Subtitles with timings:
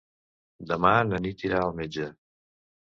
[0.71, 2.13] Demà na Nit irà al metge.